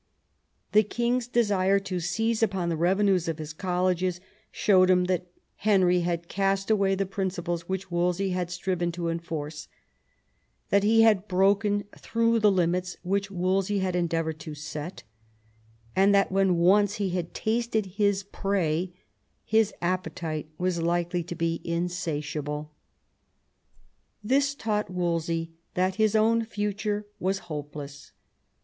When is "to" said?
1.81-1.99, 8.93-9.09, 14.39-14.55, 21.21-21.35